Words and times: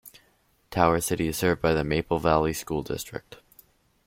Tower 0.71 0.99
City 0.99 1.27
is 1.27 1.37
served 1.37 1.61
by 1.61 1.75
the 1.75 1.83
Maple 1.83 2.17
Valley 2.17 2.53
School 2.53 2.81
District. 2.81 3.37